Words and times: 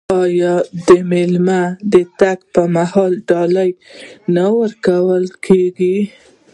آیا 0.21 0.53
د 0.87 0.89
میلمه 1.09 1.61
د 1.91 1.93
تګ 2.19 2.39
پر 2.53 2.65
مهال 2.75 3.11
ډالۍ 3.29 3.71
نه 4.35 4.45
ورکول 4.59 5.23
کیږي؟ 5.45 5.97